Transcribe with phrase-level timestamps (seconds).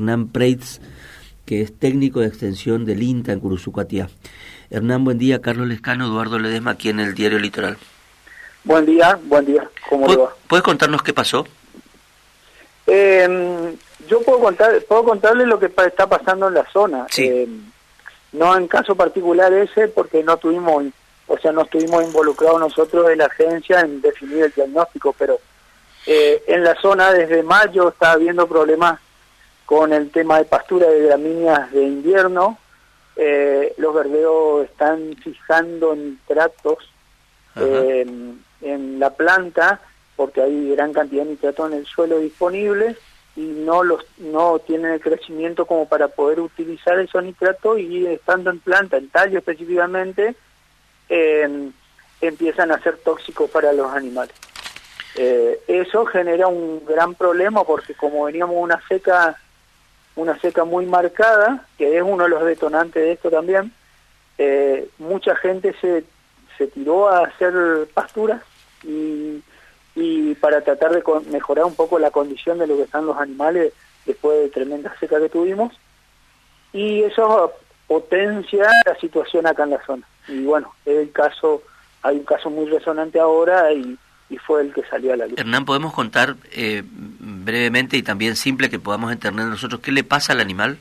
[0.00, 0.80] Hernán Preitz,
[1.44, 4.08] que es técnico de extensión del INTA en Curuzucuatía.
[4.70, 5.42] Hernán, buen día.
[5.42, 7.76] Carlos Lescano, Eduardo Ledesma, aquí en el Diario Litoral.
[8.64, 9.68] Buen día, buen día.
[9.90, 10.34] ¿Cómo le va?
[10.48, 11.46] ¿Puedes contarnos qué pasó?
[12.86, 13.76] Eh,
[14.08, 17.06] yo puedo contar, puedo contarle lo que está pasando en la zona.
[17.10, 17.26] Sí.
[17.26, 17.48] Eh,
[18.32, 20.84] no en caso particular ese, porque no tuvimos,
[21.26, 25.38] o sea, no estuvimos involucrados nosotros de la agencia en definir el diagnóstico, pero
[26.06, 28.98] eh, en la zona desde mayo está habiendo problemas
[29.70, 32.58] con el tema de pastura de gramíneas de invierno.
[33.14, 36.78] Eh, los verdeos están fijando nitratos
[37.54, 38.04] eh,
[38.62, 39.80] en la planta
[40.16, 42.96] porque hay gran cantidad de nitrato en el suelo disponible
[43.36, 48.50] y no los no tienen el crecimiento como para poder utilizar esos nitratos y estando
[48.50, 50.34] en planta, en tallo específicamente,
[51.08, 51.70] eh,
[52.20, 54.34] empiezan a ser tóxicos para los animales.
[55.14, 59.39] Eh, eso genera un gran problema porque como veníamos una seca
[60.20, 63.72] una seca muy marcada, que es uno de los detonantes de esto también,
[64.38, 66.04] eh, mucha gente se,
[66.56, 68.42] se tiró a hacer pasturas
[68.82, 69.42] y,
[69.94, 73.72] y para tratar de mejorar un poco la condición de lo que están los animales
[74.06, 75.74] después de tremenda seca que tuvimos.
[76.72, 77.52] Y eso
[77.86, 80.06] potencia la situación acá en la zona.
[80.28, 81.62] Y bueno, el caso,
[82.02, 83.98] hay un caso muy resonante ahora y
[84.30, 85.38] y fue el que salió a la luz.
[85.38, 86.84] Hernán, ¿podemos contar eh,
[87.50, 90.78] brevemente y también simple que podamos entender nosotros qué le pasa al animal?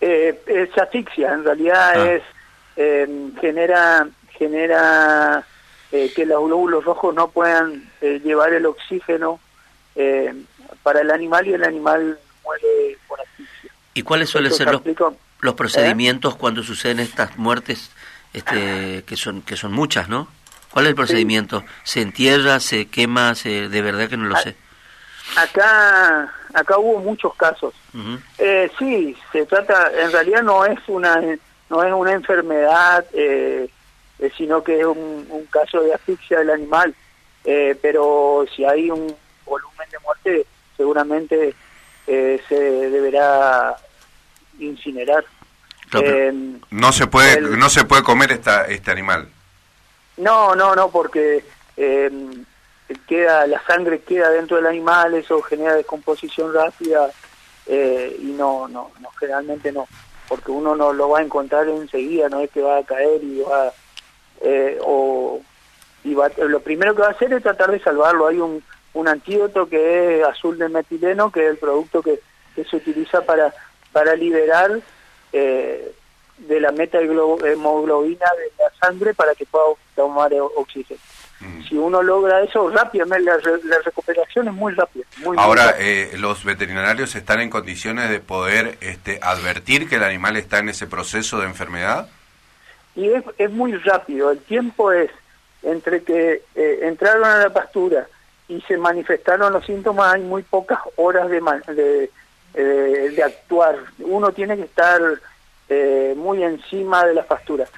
[0.00, 2.12] Eh, es asfixia, en realidad ah.
[2.12, 2.22] es
[2.76, 4.06] eh, genera
[4.38, 5.44] genera
[5.92, 9.40] eh, que los glóbulos rojos no puedan eh, llevar el oxígeno
[9.94, 10.34] eh,
[10.82, 13.70] para el animal y el animal muere por asfixia.
[13.94, 14.82] ¿Y cuáles suelen ser los,
[15.40, 17.90] los procedimientos cuando suceden estas muertes,
[18.32, 20.28] este, que son que son muchas, no?
[20.70, 21.64] ¿Cuál es el procedimiento?
[21.84, 23.34] ¿Se entierra, se quema?
[23.34, 24.56] Se, de verdad que no lo sé.
[25.34, 27.74] Acá, acá hubo muchos casos.
[28.38, 31.20] eh, sí, se trata, en realidad no es una,
[31.68, 33.68] no es una enfermedad, eh,
[34.36, 36.94] sino que es un, un, caso de asfixia del animal.
[37.44, 41.54] Eh, pero si hay un volumen de muerte, seguramente
[42.06, 43.76] eh, se deberá
[44.58, 45.24] incinerar.
[45.92, 49.28] No, no se puede, el, no se puede comer esta, este animal.
[50.16, 51.44] No, no, no, porque
[51.76, 52.10] eh,
[53.06, 57.10] queda la sangre queda dentro del animal, eso genera descomposición rápida
[57.66, 59.88] eh, y no, no, no, generalmente no,
[60.28, 63.40] porque uno no lo va a encontrar enseguida, no es que va a caer y
[63.40, 63.72] va,
[64.40, 65.40] eh, o
[66.04, 68.28] y va, lo primero que va a hacer es tratar de salvarlo.
[68.28, 68.62] Hay un,
[68.94, 72.20] un antídoto que es azul de metileno, que es el producto que,
[72.54, 73.52] se utiliza para
[73.92, 74.80] para liberar
[75.30, 75.92] eh,
[76.38, 81.00] de la metahemoglobina de la sangre para que pueda tomar oxígeno.
[81.40, 81.62] Mm.
[81.68, 85.04] Si uno logra eso rápidamente, la, la recuperación es muy rápida.
[85.18, 90.04] Muy Ahora, muy eh, ¿los veterinarios están en condiciones de poder este, advertir que el
[90.04, 92.08] animal está en ese proceso de enfermedad?
[92.94, 95.10] Y es, es muy rápido, el tiempo es
[95.62, 98.06] entre que eh, entraron a la pastura
[98.48, 101.40] y se manifestaron los síntomas, hay muy pocas horas de,
[101.74, 102.10] de,
[102.54, 103.76] eh, de actuar.
[103.98, 105.00] Uno tiene que estar
[105.68, 107.68] eh, muy encima de las pasturas.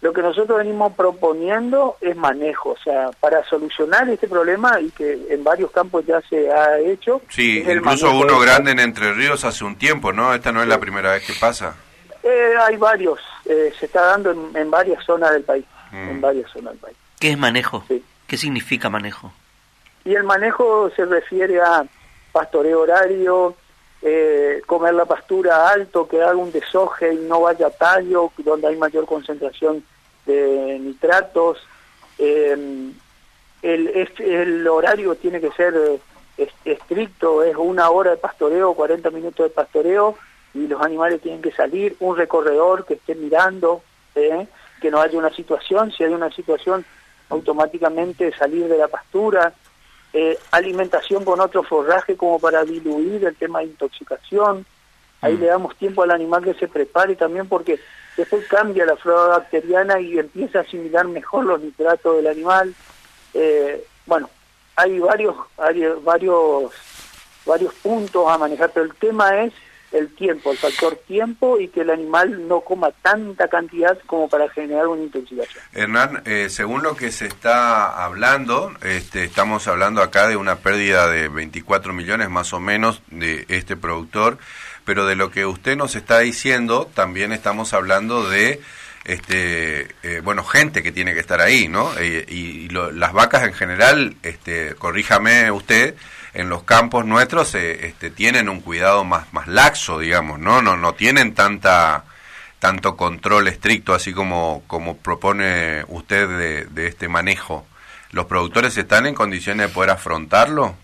[0.00, 5.26] Lo que nosotros venimos proponiendo es manejo, o sea, para solucionar este problema y que
[5.28, 7.20] en varios campos ya se ha hecho.
[7.28, 10.32] Sí, incluso uno grande en Entre Ríos hace un tiempo, ¿no?
[10.32, 11.74] Esta no es la primera vez que pasa.
[12.22, 16.08] Eh, hay varios, eh, se está dando en, en, varias zonas del país, mm.
[16.10, 16.96] en varias zonas del país.
[17.18, 17.84] ¿Qué es manejo?
[17.88, 18.04] Sí.
[18.28, 19.32] ¿Qué significa manejo?
[20.04, 21.84] Y el manejo se refiere a
[22.30, 23.56] pastoreo horario,
[24.02, 28.68] eh, comer la pastura alto, que haga un desoje y no vaya a tallo, donde
[28.68, 29.84] hay mayor concentración
[30.26, 31.58] de nitratos.
[32.18, 32.92] Eh,
[33.62, 36.00] el, horario tiene que ser
[36.36, 40.16] eh, estricto, es una hora de pastoreo, 40 minutos de pastoreo,
[40.54, 43.82] y los animales tienen que salir, un recorredor que esté mirando,
[44.14, 44.46] ¿eh?
[44.80, 46.84] que no haya una situación, si hay una situación,
[47.30, 49.52] automáticamente salir de la pastura,
[50.12, 54.64] eh, alimentación con otro forraje como para diluir el tema de intoxicación.
[55.20, 55.40] Ahí mm.
[55.40, 57.78] le damos tiempo al animal que se prepare también porque
[58.16, 62.74] después cambia la flora bacteriana y empieza a asimilar mejor los nitratos del animal.
[63.34, 64.30] Eh, bueno,
[64.76, 66.72] hay varios, varios, varios,
[67.44, 69.52] varios puntos a manejar, pero el tema es
[69.92, 74.48] el tiempo, el factor tiempo y que el animal no coma tanta cantidad como para
[74.50, 75.62] generar una intoxicación.
[75.72, 81.08] Hernán, eh, según lo que se está hablando, este, estamos hablando acá de una pérdida
[81.08, 84.38] de 24 millones más o menos de este productor,
[84.84, 88.60] pero de lo que usted nos está diciendo, también estamos hablando de
[89.08, 93.44] este eh, bueno gente que tiene que estar ahí no eh, y, lo, las vacas
[93.44, 95.96] en general este corríjame usted
[96.34, 100.62] en los campos nuestros este, tienen un cuidado más, más laxo, digamos, ¿no?
[100.62, 102.04] No, no tienen tanta
[102.60, 107.66] tanto control estricto así como, como propone usted de, de este manejo.
[108.10, 110.74] ¿Los productores están en condiciones de poder afrontarlo?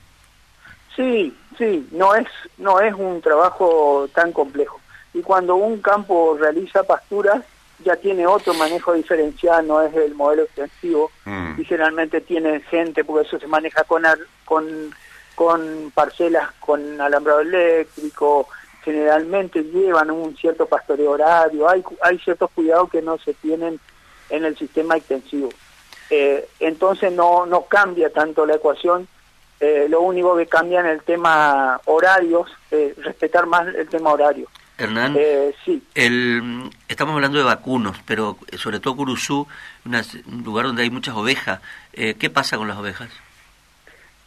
[0.95, 2.29] Sí, sí, no es,
[2.59, 4.81] no es un trabajo tan complejo.
[5.15, 7.43] Y cuando un campo realiza pasturas,
[7.83, 11.61] ya tiene otro manejo diferencial, no es el modelo extensivo, mm.
[11.61, 14.05] y generalmente tiene gente, porque eso se maneja con,
[14.45, 14.95] con,
[15.35, 18.49] con parcelas con alambrado eléctrico,
[18.85, 23.81] generalmente llevan un cierto pastoreo horario, hay, hay ciertos cuidados que no se tienen
[24.29, 25.49] en el sistema extensivo.
[26.11, 29.09] Eh, entonces no, no cambia tanto la ecuación,
[29.61, 34.49] eh, lo único que cambia en el tema horarios, eh, respetar más el tema horario.
[34.77, 35.83] Hernán, eh, sí.
[35.95, 39.47] el, estamos hablando de vacunos, pero sobre todo Curuzú,
[39.85, 41.61] un lugar donde hay muchas ovejas.
[41.93, 43.09] Eh, ¿Qué pasa con las ovejas?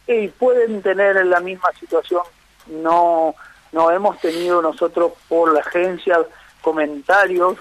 [0.06, 2.22] Y pueden tener la misma situación.
[2.66, 3.34] No,
[3.72, 6.18] no hemos tenido nosotros por la agencia
[6.62, 7.58] comentarios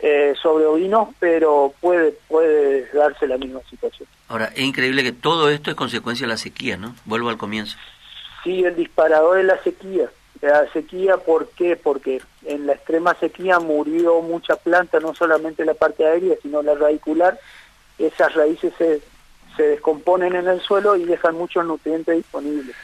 [0.00, 4.08] eh, sobre ovinos, pero puede, puede darse la misma situación.
[4.28, 6.94] Ahora, es increíble que todo esto es consecuencia de la sequía, ¿no?
[7.04, 7.76] Vuelvo al comienzo.
[8.44, 10.08] Sí, el disparador es la sequía
[10.40, 11.76] la sequía, ¿por qué?
[11.76, 16.74] Porque en la extrema sequía murió mucha planta, no solamente la parte aérea, sino la
[16.74, 17.38] radicular.
[17.98, 19.00] Esas raíces se,
[19.56, 22.76] se descomponen en el suelo y dejan muchos nutrientes disponibles.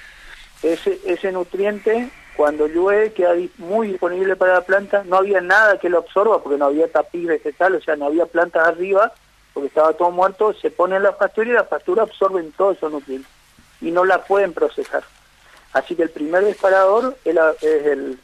[0.62, 5.04] Ese, ese nutriente, cuando llueve, queda muy disponible para la planta.
[5.04, 8.26] No había nada que lo absorba porque no había tapiz vegetal, o sea, no había
[8.26, 9.12] plantas arriba
[9.52, 10.52] porque estaba todo muerto.
[10.54, 13.30] Se pone en la pastura y la pastura absorben todos esos nutrientes
[13.80, 15.04] y no la pueden procesar.
[15.74, 18.18] Así que el primer disparador es, el,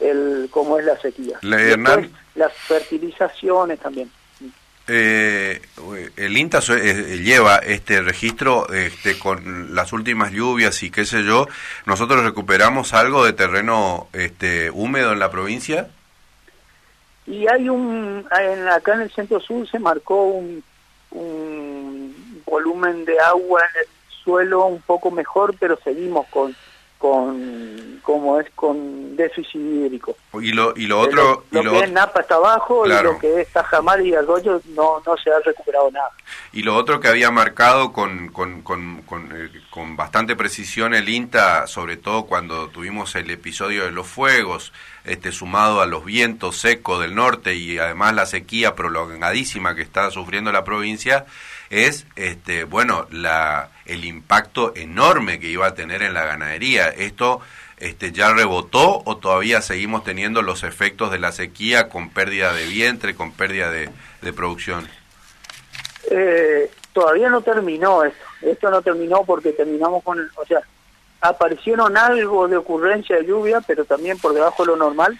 [0.00, 1.38] el, como es la sequía.
[1.42, 4.10] las fertilizaciones también.
[4.88, 5.62] Eh,
[6.16, 11.46] el INTA eh, lleva este registro este, con las últimas lluvias y qué sé yo.
[11.86, 15.88] ¿Nosotros recuperamos algo de terreno este, húmedo en la provincia?
[17.26, 18.26] Y hay un,
[18.70, 20.62] acá en el centro sur se marcó un,
[21.12, 23.86] un volumen de agua en el
[24.24, 26.54] suelo un poco mejor, pero seguimos con
[27.02, 30.16] con como es con déficit hídrico.
[30.40, 31.44] Y lo, y lo otro...
[31.50, 35.16] Lo, que es Napa está abajo y lo que es Tajamar y Arroyo no, no
[35.16, 36.10] se ha recuperado nada.
[36.52, 41.08] Y lo otro que había marcado con, con, con, con, eh, con bastante precisión el
[41.08, 44.72] INTA, sobre todo cuando tuvimos el episodio de los fuegos,
[45.04, 50.10] este sumado a los vientos secos del norte y además la sequía prolongadísima que está
[50.10, 51.26] sufriendo la provincia,
[51.72, 56.88] es este bueno la el impacto enorme que iba a tener en la ganadería.
[56.88, 57.40] Esto
[57.78, 62.66] este, ya rebotó o todavía seguimos teniendo los efectos de la sequía con pérdida de
[62.66, 63.90] vientre, con pérdida de,
[64.32, 64.86] producción?
[66.10, 68.24] Eh, todavía no terminó esto.
[68.42, 70.60] Esto no terminó porque terminamos con, o sea,
[71.22, 75.18] aparecieron algo de ocurrencia de lluvia, pero también por debajo de lo normal,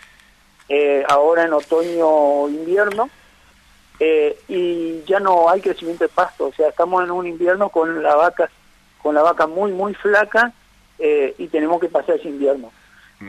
[0.69, 3.10] eh, ahora en otoño-invierno,
[4.04, 8.02] eh, y ya no hay crecimiento de pasto, o sea, estamos en un invierno con
[8.02, 8.50] la vaca,
[9.00, 10.52] con la vaca muy, muy flaca
[10.99, 12.72] eh, y tenemos que pasar ese invierno.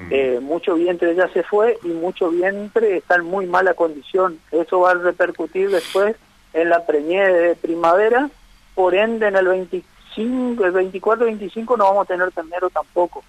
[0.09, 4.39] Eh, mucho vientre ya se fue y mucho vientre está en muy mala condición.
[4.49, 6.15] Eso va a repercutir después
[6.53, 8.31] en la preñez de primavera,
[8.73, 13.23] por ende en el 25, el 24-25 no vamos a tener ternero tampoco.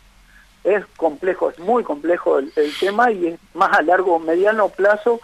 [0.65, 5.21] Es complejo, es muy complejo el, el tema y es más a largo, mediano plazo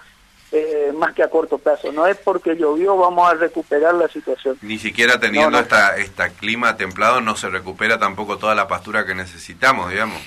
[0.52, 1.92] eh, más que a corto plazo.
[1.92, 4.58] No es porque llovió vamos a recuperar la situación.
[4.62, 9.14] Ni siquiera teniendo esta, esta clima templado no se recupera tampoco toda la pastura que
[9.14, 10.20] necesitamos, digamos.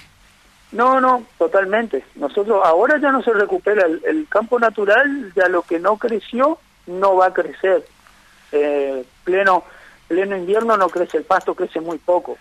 [0.71, 2.03] No, no, totalmente.
[2.15, 7.15] Nosotros ahora ya no se recupera el, campo natural, ya lo que no creció no
[7.17, 7.85] va a crecer.
[8.51, 9.63] Eh, pleno
[10.07, 12.37] pleno invierno no crece el pasto, crece muy poco.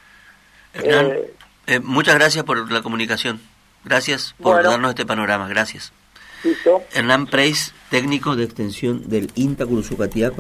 [0.75, 3.41] Eh, muchas gracias por la comunicación.
[3.85, 5.49] Gracias por darnos este panorama.
[5.49, 5.93] Gracias.
[6.93, 10.33] Hernán Preis, técnico de extensión del INTA Curzucatía.